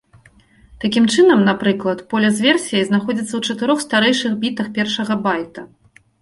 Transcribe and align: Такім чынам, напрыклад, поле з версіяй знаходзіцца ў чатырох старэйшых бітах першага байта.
Такім 0.85 1.03
чынам, 1.15 1.43
напрыклад, 1.49 2.01
поле 2.13 2.31
з 2.37 2.43
версіяй 2.45 2.87
знаходзіцца 2.87 3.27
ў 3.35 3.41
чатырох 3.53 3.85
старэйшых 3.85 4.31
бітах 4.43 4.73
першага 4.79 5.13
байта. 5.29 5.61